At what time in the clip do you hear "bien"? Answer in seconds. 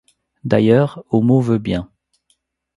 1.59-1.91